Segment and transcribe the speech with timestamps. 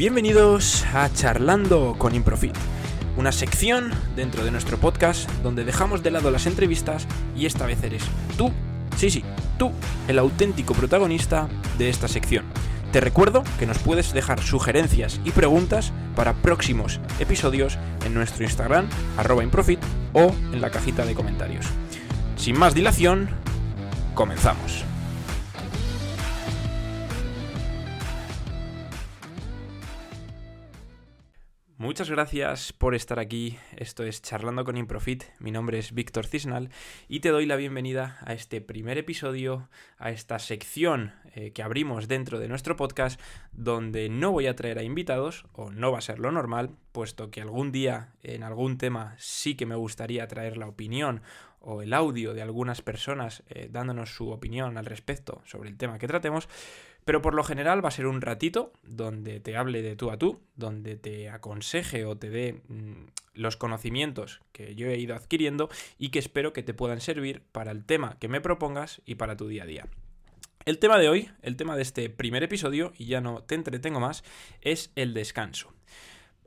[0.00, 2.56] Bienvenidos a Charlando con Improfit,
[3.18, 7.06] una sección dentro de nuestro podcast donde dejamos de lado las entrevistas
[7.36, 8.04] y esta vez eres
[8.38, 8.50] tú,
[8.96, 9.22] sí, sí,
[9.58, 9.72] tú,
[10.08, 12.46] el auténtico protagonista de esta sección.
[12.92, 17.76] Te recuerdo que nos puedes dejar sugerencias y preguntas para próximos episodios
[18.06, 19.80] en nuestro Instagram, arroba Improfit,
[20.14, 21.66] o en la cajita de comentarios.
[22.36, 23.28] Sin más dilación,
[24.14, 24.82] comenzamos.
[31.80, 33.56] Muchas gracias por estar aquí.
[33.74, 35.24] Esto es Charlando con Improfit.
[35.38, 36.68] Mi nombre es Víctor Cisnal
[37.08, 42.06] y te doy la bienvenida a este primer episodio, a esta sección eh, que abrimos
[42.06, 43.18] dentro de nuestro podcast,
[43.52, 47.30] donde no voy a traer a invitados, o no va a ser lo normal, puesto
[47.30, 51.22] que algún día en algún tema sí que me gustaría traer la opinión
[51.60, 55.98] o el audio de algunas personas eh, dándonos su opinión al respecto sobre el tema
[55.98, 56.46] que tratemos.
[57.04, 60.18] Pero por lo general va a ser un ratito donde te hable de tú a
[60.18, 65.68] tú, donde te aconseje o te dé mm, los conocimientos que yo he ido adquiriendo
[65.98, 69.36] y que espero que te puedan servir para el tema que me propongas y para
[69.36, 69.86] tu día a día.
[70.66, 73.98] El tema de hoy, el tema de este primer episodio, y ya no te entretengo
[73.98, 74.22] más,
[74.60, 75.72] es el descanso.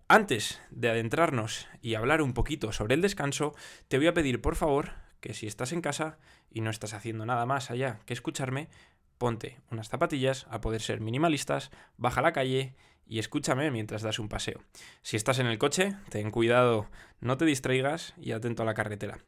[0.08, 3.56] Antes de adentrarnos y hablar un poquito sobre el descanso,
[3.88, 6.20] te voy a pedir por favor que si estás en casa
[6.52, 8.70] y no estás haciendo nada más allá que escucharme,
[9.24, 12.76] ponte unas zapatillas, a poder ser minimalistas, baja a la calle
[13.08, 14.60] y escúchame mientras das un paseo.
[15.02, 16.90] Si estás en el coche, ten cuidado,
[17.22, 19.20] no te distraigas y atento a la carretera.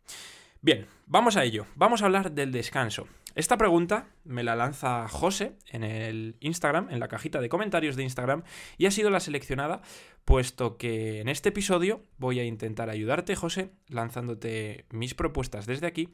[0.59, 1.65] Bien, vamos a ello.
[1.75, 3.07] Vamos a hablar del descanso.
[3.35, 8.03] Esta pregunta me la lanza José en el Instagram, en la cajita de comentarios de
[8.03, 8.43] Instagram,
[8.77, 9.81] y ha sido la seleccionada,
[10.25, 16.09] puesto que en este episodio voy a intentar ayudarte, José, lanzándote mis propuestas desde aquí,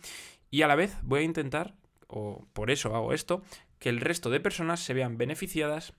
[0.51, 1.73] y a la vez voy a intentar,
[2.05, 3.41] o por eso hago esto,
[3.81, 5.93] que el resto de personas se vean beneficiadas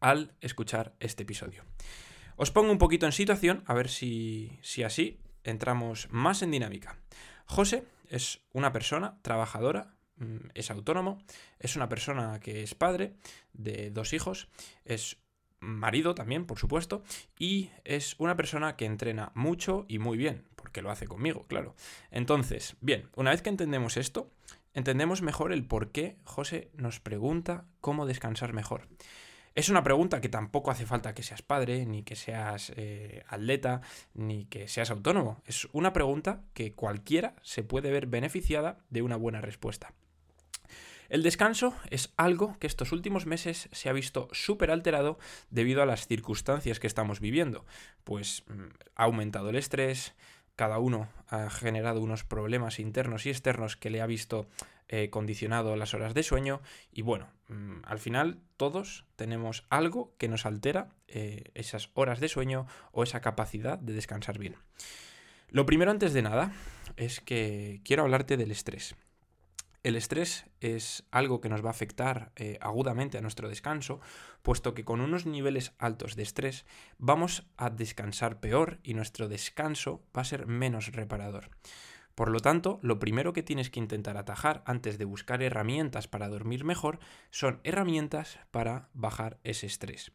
[0.00, 1.64] al escuchar este episodio.
[2.36, 6.98] Os pongo un poquito en situación, a ver si, si así entramos más en dinámica.
[7.46, 11.18] José es una persona trabajadora, mm, es autónomo,
[11.58, 13.14] es una persona que es padre
[13.54, 14.48] de dos hijos,
[14.84, 15.16] es
[15.58, 17.02] marido también, por supuesto,
[17.38, 21.74] y es una persona que entrena mucho y muy bien, porque lo hace conmigo, claro.
[22.10, 24.30] Entonces, bien, una vez que entendemos esto,
[24.74, 28.88] entendemos mejor el por qué José nos pregunta cómo descansar mejor.
[29.54, 33.80] Es una pregunta que tampoco hace falta que seas padre, ni que seas eh, atleta,
[34.14, 35.42] ni que seas autónomo.
[35.44, 39.92] Es una pregunta que cualquiera se puede ver beneficiada de una buena respuesta.
[41.08, 45.18] El descanso es algo que estos últimos meses se ha visto súper alterado
[45.50, 47.66] debido a las circunstancias que estamos viviendo.
[48.04, 50.14] Pues mm, ha aumentado el estrés,
[50.60, 54.46] cada uno ha generado unos problemas internos y externos que le ha visto
[54.88, 56.60] eh, condicionado las horas de sueño
[56.92, 62.28] y bueno, mm, al final todos tenemos algo que nos altera eh, esas horas de
[62.28, 64.54] sueño o esa capacidad de descansar bien.
[65.48, 66.52] Lo primero antes de nada
[66.98, 68.96] es que quiero hablarte del estrés.
[69.82, 74.00] El estrés es algo que nos va a afectar eh, agudamente a nuestro descanso,
[74.42, 76.66] puesto que con unos niveles altos de estrés
[76.98, 81.48] vamos a descansar peor y nuestro descanso va a ser menos reparador.
[82.14, 86.28] Por lo tanto, lo primero que tienes que intentar atajar antes de buscar herramientas para
[86.28, 86.98] dormir mejor
[87.30, 90.12] son herramientas para bajar ese estrés.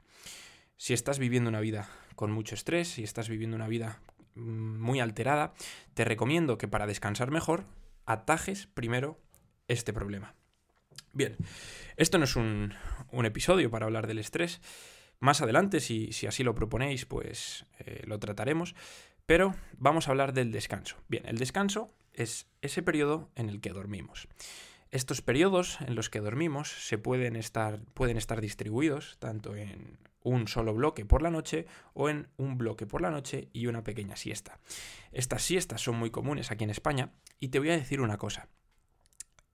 [0.78, 4.00] Si estás viviendo una vida con mucho estrés, si estás viviendo una vida
[4.36, 5.56] mm, muy alterada,
[5.96, 7.64] te recomiendo que para descansar mejor
[8.06, 9.18] atajes primero
[9.68, 10.36] este problema.
[11.14, 11.38] Bien,
[11.96, 12.74] esto no es un,
[13.24, 14.62] episodio para hablar del estrés.
[15.20, 18.76] Más adelante, si, así lo proponéis, pues eh, lo trataremos.
[19.26, 20.98] Pero vamos a hablar del descanso.
[21.08, 24.28] Bien, el descanso es ese periodo en el que dormimos.
[24.92, 30.48] Estos periodos en los que dormimos se pueden estar, pueden estar distribuidos tanto en un
[30.48, 34.16] solo bloque por la noche o en un bloque por la noche y una pequeña
[34.16, 34.60] siesta.
[35.12, 38.50] Estas siestas son muy comunes aquí en España y te voy a decir una cosa.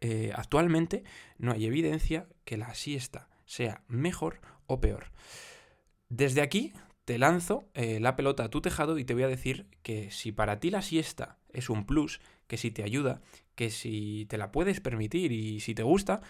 [0.02, 1.04] Eh, actualmente
[1.38, 5.12] no hay evidencia que la siesta sea mejor o peor.
[6.10, 6.74] Desde aquí
[7.06, 10.32] te lanzo eh, la pelota a tu tejado y te voy a decir que si
[10.32, 13.22] para ti la siesta es un plus, que si te ayuda,
[13.56, 16.22] que si te la puedes permitir y si te gusta,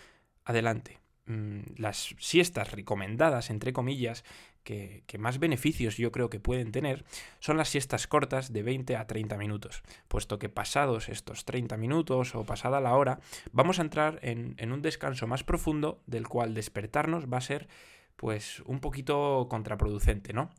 [0.44, 1.00] adelante.
[1.26, 4.24] Mm, las siestas recomendadas, entre comillas,
[4.64, 7.04] que, más beneficios yo creo que pueden tener,
[7.40, 12.36] son las siestas cortas de 20 a 30 minutos, puesto que pasados estos 30 minutos
[12.36, 13.20] o pasada la hora,
[13.52, 17.68] vamos a entrar en, un descanso más profundo del cual despertarnos va a ser
[18.16, 20.50] pues un poquito contraproducente, ¿no?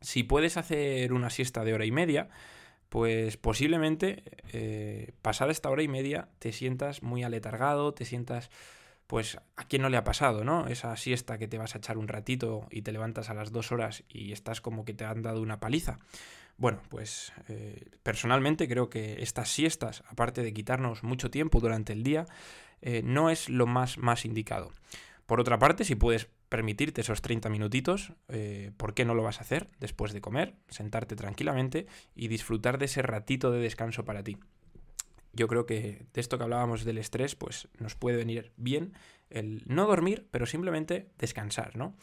[0.00, 2.28] Si puedes hacer una siesta de hora y media,
[2.88, 4.22] pues posiblemente
[4.52, 8.50] eh, pasada esta hora y media te sientas muy aletargado, te sientas
[9.06, 10.66] pues a quién no le ha pasado, ¿no?
[10.66, 13.72] Esa siesta que te vas a echar un ratito y te levantas a las dos
[13.72, 15.98] horas y estás como que te han dado una paliza.
[16.58, 22.02] Bueno, pues eh, personalmente creo que estas siestas, aparte de quitarnos mucho tiempo durante el
[22.02, 22.26] día,
[22.80, 24.72] eh, no es lo más, más indicado.
[25.26, 29.38] Por otra parte, si puedes permitirte esos 30 minutitos, eh, ¿por qué no lo vas
[29.38, 30.54] a hacer después de comer?
[30.68, 34.38] Sentarte tranquilamente y disfrutar de ese ratito de descanso para ti
[35.36, 38.94] yo creo que de esto que hablábamos del estrés, pues nos puede venir bien
[39.30, 41.96] el no dormir, pero simplemente descansar, ¿no?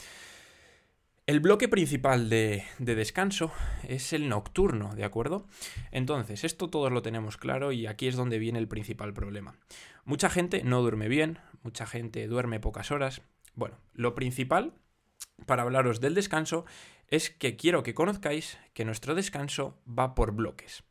[1.26, 3.52] El bloque principal de, descanso
[3.88, 5.48] es el nocturno, ¿de acuerdo?
[5.92, 9.58] Entonces, esto todos lo tenemos claro y aquí es donde viene el principal problema.
[10.04, 13.22] Mucha gente no duerme bien, mucha gente duerme pocas horas.
[13.56, 14.74] Bueno, lo principal
[15.46, 16.66] para hablaros del descanso
[17.08, 20.84] es que quiero que conozcáis que nuestro descanso va por bloques.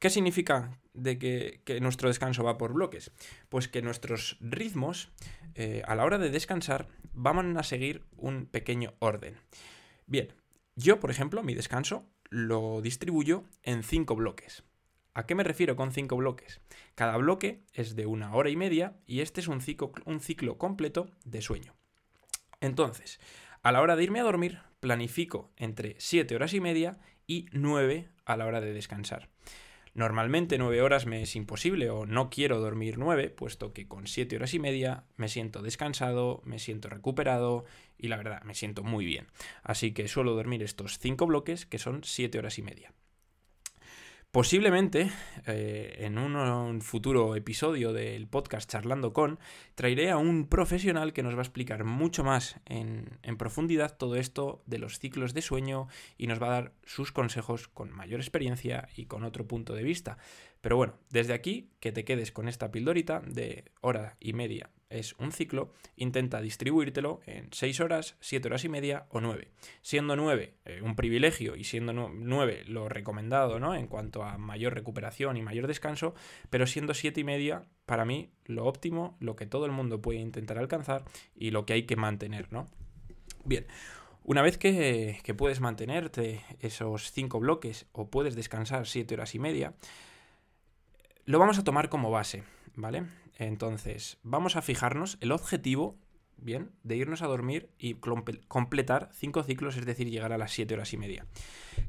[0.00, 3.12] ¿Qué significa de que, nuestro descanso va por bloques?
[3.50, 5.12] Pues que nuestros ritmos
[5.54, 9.36] eh, a la hora de descansar van a seguir un pequeño orden.
[10.06, 10.32] Bien,
[10.74, 14.64] yo, por ejemplo, mi descanso lo distribuyo en cinco bloques.
[15.12, 16.62] ¿A qué me refiero con cinco bloques?
[16.94, 20.56] Cada bloque es de una hora y media y este es un ciclo, un ciclo
[20.56, 21.74] completo de sueño.
[22.62, 23.20] Entonces,
[23.62, 28.08] a la hora de irme a dormir, planifico entre 7 horas y media y 9
[28.24, 29.28] a la hora de descansar.
[29.94, 34.36] Normalmente 9 horas me es imposible o no quiero dormir 9, puesto que con 7
[34.36, 37.64] horas y media me siento descansado, me siento recuperado
[37.98, 39.26] y la verdad me siento muy bien.
[39.62, 42.92] Así que suelo dormir estos 5 bloques que son 7 horas y media.
[44.32, 45.10] Posiblemente
[45.48, 49.40] eh, en un, futuro episodio del podcast Charlando con,
[49.74, 54.14] traeré a un profesional que nos va a explicar mucho más en, en, profundidad todo
[54.14, 58.20] esto de los ciclos de sueño y nos va a dar sus consejos con mayor
[58.20, 60.16] experiencia y con otro punto de vista.
[60.60, 65.14] Pero bueno, desde aquí que te quedes con esta pildorita de hora y media es
[65.18, 69.48] un ciclo, intenta distribuírtelo en 6 horas, 7 horas y media o 9.
[69.80, 73.74] Siendo 9 eh, un privilegio y siendo 9 lo recomendado ¿no?
[73.74, 76.14] en cuanto a mayor recuperación y mayor descanso,
[76.50, 80.18] pero siendo 7 y media para mí lo óptimo, lo que todo el mundo puede
[80.18, 81.04] intentar alcanzar
[81.34, 82.52] y lo que hay que mantener.
[82.52, 82.66] ¿no?
[83.44, 83.66] Bien.
[84.22, 89.38] Una vez que, que puedes mantenerte esos 5 bloques o puedes descansar 7 horas y
[89.38, 89.74] media,
[91.24, 92.44] lo vamos a tomar como base,
[92.74, 93.04] ¿vale?
[93.40, 95.98] Entonces, vamos a fijarnos el objetivo,
[96.36, 100.74] bien, de irnos a dormir y completar cinco ciclos, es decir, llegar a las 7
[100.74, 101.24] horas y media.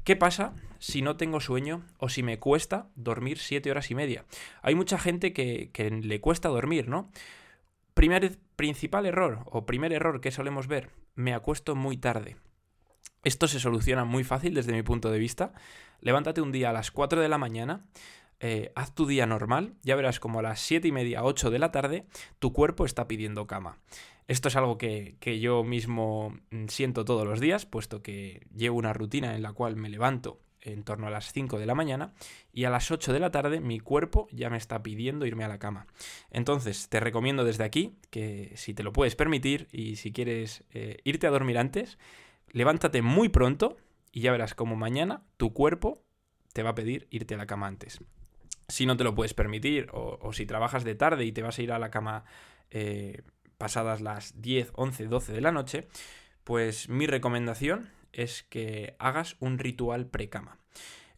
[0.02, 4.24] ¿Qué pasa si no tengo sueño o si me cuesta dormir 7 horas y media?
[4.62, 5.70] Hay mucha gente que,
[6.02, 7.10] le cuesta dormir, ¿no?
[7.92, 12.38] Primer, principal error o primer error que solemos ver, me acuesto muy tarde.
[13.24, 15.52] Esto se soluciona muy fácil desde mi punto de vista.
[16.00, 17.84] Levántate un día a las 4 de la mañana,
[18.44, 21.60] eh, haz tu día normal, ya verás como a las 7 y media, 8 de
[21.60, 22.06] la tarde,
[22.40, 23.78] tu cuerpo está pidiendo cama.
[24.26, 28.92] Esto es algo que, yo mismo mm, siento todos los días, puesto que llevo una
[28.92, 32.14] rutina en la cual me levanto en torno a las 5 de la mañana
[32.52, 35.48] y a las 8 de la tarde mi cuerpo ya me está pidiendo irme a
[35.48, 35.86] la cama.
[36.32, 40.96] Entonces te recomiendo desde aquí que si te lo puedes permitir y si quieres eh,
[41.04, 41.96] irte a dormir antes,
[42.50, 43.76] levántate muy pronto
[44.10, 46.02] y ya verás como mañana tu cuerpo
[46.52, 48.00] te va a pedir irte a la cama antes
[48.72, 51.62] si no te lo puedes permitir o, si trabajas de tarde y te vas a
[51.62, 52.24] ir a la cama
[52.70, 53.20] eh,
[53.58, 55.88] pasadas las 10, 11, 12 de la noche,
[56.42, 60.58] pues mi recomendación es que hagas un ritual precama.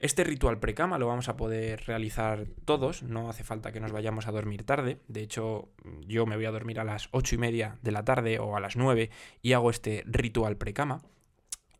[0.00, 4.26] Este ritual precama lo vamos a poder realizar todos, no hace falta que nos vayamos
[4.26, 4.98] a dormir tarde.
[5.06, 5.68] De hecho,
[6.08, 8.60] yo me voy a dormir a las 8 y media de la tarde o a
[8.60, 9.10] las 9
[9.42, 11.02] y hago este ritual precama.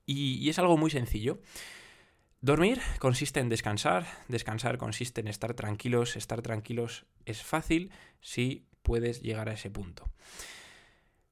[0.06, 1.40] y es algo muy sencillo.
[2.44, 9.22] Dormir consiste en descansar, descansar consiste en estar tranquilos, estar tranquilos es fácil si puedes
[9.22, 10.10] llegar a ese punto.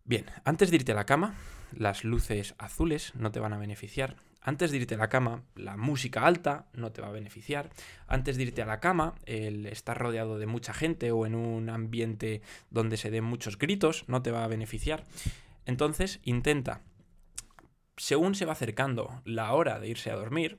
[0.04, 1.35] Bien, antes de irte a la cama,
[1.76, 4.16] las luces azules no te van a beneficiar.
[4.40, 7.69] Antes de irte a la cama, la música alta no te va a beneficiar.
[8.07, 11.69] Antes de irte a la cama, el estar rodeado de mucha gente o en un
[11.69, 12.40] ambiente
[12.71, 15.04] donde se den muchos gritos no te va a beneficiar.
[15.66, 16.81] Entonces, intenta,
[17.99, 20.59] según se va acercando la hora de irse a dormir,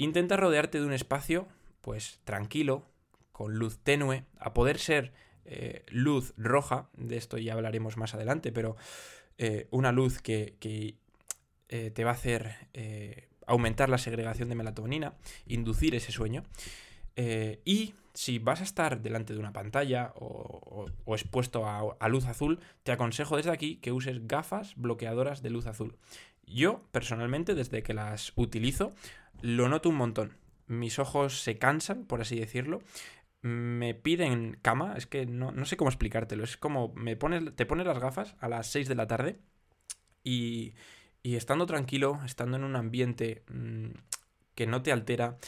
[0.00, 1.48] Intenta rodearte de un espacio,
[1.80, 2.86] pues tranquilo,
[3.32, 5.12] con luz tenue, a poder ser
[5.44, 8.76] eh, luz roja, de esto ya hablaremos más adelante, pero
[9.38, 10.56] eh, una luz que,
[11.68, 12.68] eh, te va a hacer
[13.44, 15.14] aumentar la segregación de melatonina,
[15.46, 16.44] inducir ese sueño.
[17.64, 22.92] y si vas a estar delante de una pantalla o, expuesto a, luz azul, te
[22.92, 25.96] aconsejo desde aquí que uses gafas bloqueadoras de luz azul.
[26.44, 28.92] Yo, personalmente, desde que las utilizo,
[29.40, 30.36] lo noto un montón.
[30.66, 32.80] Mis ojos se cansan, por así decirlo.
[33.40, 37.86] me piden cama, es que no, sé cómo explicártelo, es como me pones, te pones
[37.86, 39.38] las gafas a las 6 de la tarde
[40.24, 40.74] y,
[41.22, 43.90] y estando tranquilo, estando en un ambiente mm,
[44.54, 45.38] que no te altera,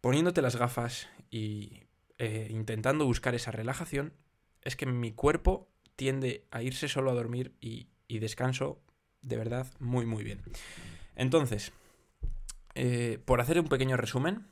[0.00, 1.84] poniéndote las gafas y
[2.18, 4.12] eh, intentando buscar esa relajación,
[4.62, 8.80] es que mi cuerpo tiende a irse solo a dormir y, descanso
[9.22, 10.40] de verdad muy muy bien.
[11.14, 11.72] Entonces,
[12.80, 14.46] eh, por hacer un pequeño resumen,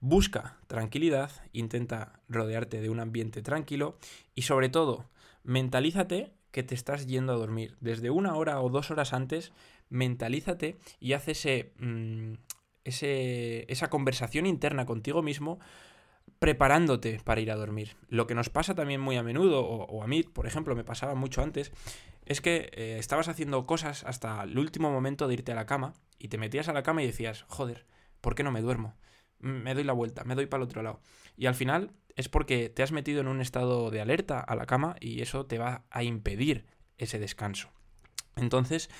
[0.00, 3.98] busca tranquilidad, intenta rodearte de un ambiente tranquilo
[4.34, 5.10] y sobre todo,
[5.44, 7.76] mentalízate que te estás yendo a dormir.
[7.80, 9.52] Desde una hora o dos horas antes,
[9.90, 12.32] mentalízate y haz ese, mm,
[12.84, 15.60] esa conversación interna contigo mismo
[16.38, 17.96] preparándote para ir a dormir.
[18.08, 21.14] Lo que nos pasa también muy a menudo, o, a mí, por ejemplo, me pasaba
[21.14, 21.72] mucho antes,
[22.24, 25.94] es que eh, estabas haciendo cosas hasta el último momento de irte a la cama
[26.18, 27.86] y te metías a la cama y decías, joder,
[28.20, 28.96] ¿por qué no me duermo?
[29.38, 31.00] Me doy la vuelta, me doy para el otro lado.
[31.36, 34.66] Y al final es porque te has metido en un estado de alerta a la
[34.66, 36.66] cama y eso te va a impedir
[36.98, 37.70] ese descanso.
[38.36, 38.90] Entonces,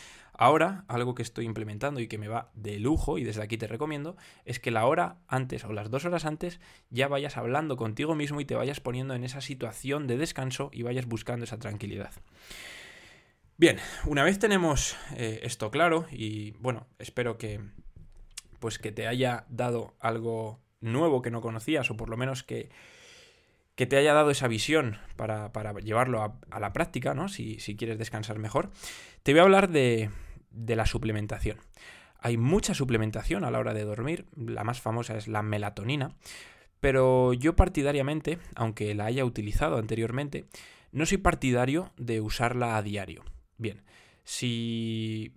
[0.41, 3.67] ahora algo que estoy implementando y que me va de lujo y desde aquí te
[3.67, 4.17] recomiendo
[4.47, 8.41] es que la hora antes o las dos horas antes ya vayas hablando contigo mismo
[8.41, 12.13] y te vayas poniendo en esa situación de descanso y vayas buscando esa tranquilidad.
[13.59, 17.61] Bien, una vez tenemos eh, esto claro y bueno, espero que
[18.61, 22.71] pues que te haya dado algo nuevo que no conocías o por lo menos que
[23.75, 27.29] que te haya dado esa visión para, llevarlo a, la práctica, ¿no?
[27.31, 28.71] Si, quieres descansar mejor,
[29.23, 30.11] te voy a hablar de,
[30.51, 31.59] la suplementación.
[32.19, 36.17] Hay mucha suplementación a la hora de dormir, la más famosa es la melatonina,
[36.81, 40.47] pero yo partidariamente, aunque la haya utilizado anteriormente,
[40.93, 43.25] no soy partidario de usarla a diario.
[43.57, 43.83] Bien,
[44.25, 45.35] si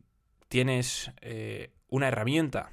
[0.47, 2.71] tienes eh, una herramienta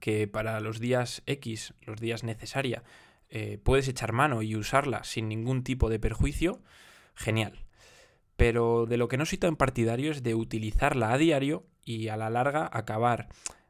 [0.00, 2.82] que para los días X, los días necesaria,
[3.28, 6.60] eh, puedes echar mano y usarla sin ningún tipo de perjuicio,
[7.14, 7.64] genial.
[8.36, 12.16] Pero de lo que no soy tan partidario es de utilizarla a diario y a
[12.16, 13.28] la larga acabar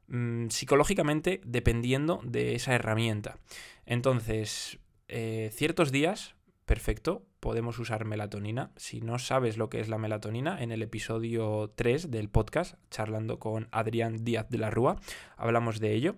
[0.09, 3.39] mm, psicológicamente dependiendo de esa herramienta.
[3.87, 4.79] Entonces,
[5.09, 8.71] eh, ciertos días, perfecto, podemos usar melatonina.
[8.77, 13.39] Si no sabes lo que es la melatonina, en el episodio 3 del podcast, charlando
[13.39, 15.01] con Adrián Díaz de la Rúa,
[15.37, 16.17] hablamos de ello.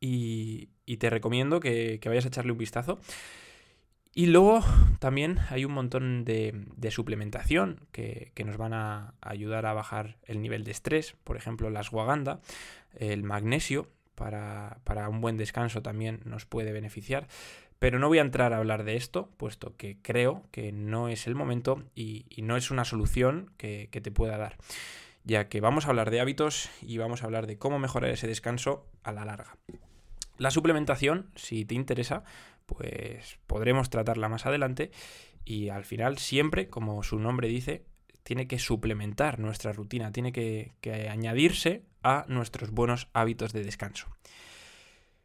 [0.00, 2.98] Y, y te recomiendo que, vayas a echarle un vistazo.
[4.18, 4.64] Y luego
[4.98, 10.64] también hay un montón de, suplementación que, nos van a ayudar a bajar el nivel
[10.64, 11.14] de estrés.
[11.22, 12.40] Por ejemplo, la ashwagandha,
[12.96, 17.28] el magnesio, para, un buen descanso también nos puede beneficiar.
[17.78, 21.28] Pero no voy a entrar a hablar de esto, puesto que creo que no es
[21.28, 24.56] el momento y, no es una solución que, que te pueda dar.
[25.22, 28.26] Ya que vamos a hablar de hábitos y vamos a hablar de cómo mejorar ese
[28.26, 29.56] descanso a la larga.
[30.38, 32.24] La suplementación, si te interesa,
[32.68, 34.90] pues podremos tratarla más adelante
[35.44, 37.86] y al final siempre, como su nombre dice,
[38.22, 44.06] tiene que suplementar nuestra rutina, tiene que, añadirse a nuestros buenos hábitos de descanso.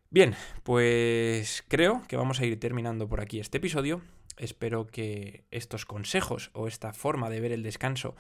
[0.10, 4.02] Bien, pues creo que vamos a ir terminando por aquí este episodio.
[4.38, 8.16] Espero que estos consejos o esta forma de ver el descanso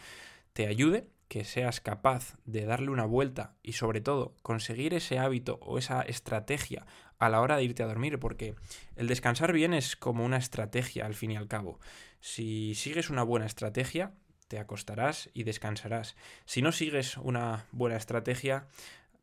[0.51, 5.57] te ayude que seas capaz de darle una vuelta y sobre todo conseguir ese hábito
[5.63, 6.85] o esa estrategia
[7.17, 8.53] a la hora de irte a dormir, porque
[8.97, 11.79] el descansar bien es como una estrategia al fin y al cabo.
[12.19, 14.13] Si sigues una buena estrategia,
[14.47, 16.15] te acostarás y descansarás.
[16.45, 18.67] Si no sigues una buena estrategia,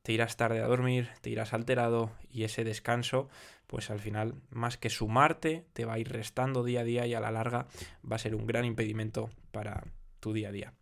[0.02, 3.28] te irás tarde a dormir, te irás alterado y ese descanso,
[3.68, 7.14] pues al final, más que sumarte, te va a ir restando día a día y
[7.14, 7.68] a la larga
[8.04, 9.84] va a ser un gran impedimento para
[10.18, 10.79] tu día a día.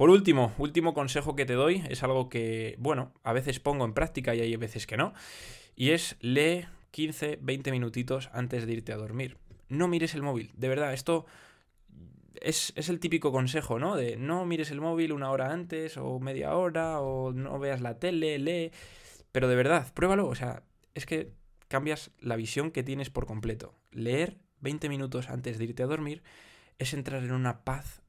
[0.00, 3.92] Por último, último consejo que te doy es algo que, bueno, a veces pongo en
[3.92, 5.12] práctica y hay veces que no,
[5.76, 9.36] y es lee 15, 20 minutitos antes de irte a dormir.
[9.68, 11.26] No mires el móvil, de verdad, esto
[12.40, 13.94] es, es, el típico consejo, ¿no?
[13.94, 17.98] De no mires el móvil una hora antes o media hora o no veas la
[17.98, 18.72] tele, lee,
[19.32, 20.62] pero de verdad, pruébalo, o sea,
[20.94, 21.34] es que
[21.68, 23.74] cambias la visión que tienes por completo.
[23.92, 26.22] Leer 20 minutos antes de irte a dormir
[26.78, 28.00] es entrar en una paz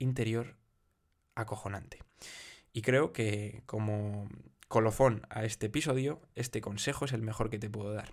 [0.00, 0.56] interior
[1.36, 2.00] acojonante.
[2.72, 4.28] Y creo que como
[4.68, 8.12] colofón a este episodio, este consejo es el mejor que te puedo dar.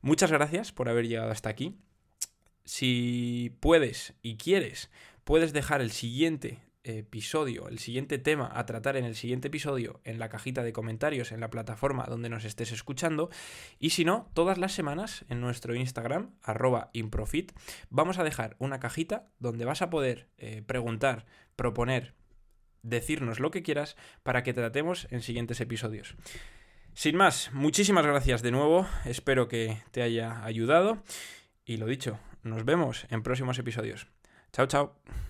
[0.00, 1.76] Muchas gracias por haber llegado hasta aquí.
[2.64, 4.90] Si puedes y quieres,
[5.24, 10.18] puedes dejar el siguiente episodio, el siguiente tema a tratar en el siguiente episodio en
[10.18, 13.28] la cajita de comentarios en la plataforma donde nos estés escuchando
[13.78, 17.52] y si no, todas las semanas en nuestro Instagram arroba improfit
[17.90, 22.14] vamos a dejar una cajita donde vas a poder eh, preguntar, proponer,
[22.82, 26.16] decirnos lo que quieras para que tratemos en siguientes episodios.
[26.94, 31.02] Sin más, muchísimas gracias de nuevo, espero que te haya ayudado
[31.64, 34.08] y lo dicho, nos vemos en próximos episodios.
[34.52, 35.29] Chao, chao.